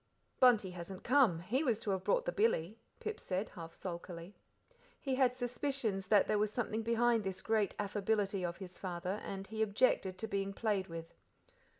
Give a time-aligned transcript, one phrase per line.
[0.39, 4.33] "Bunty hasn't come, he was to have brought the billy," Pip said, half sulkily.
[4.99, 9.45] He had suspicions that there was something behind this great affability of his father, and
[9.45, 11.13] he objected to being played with.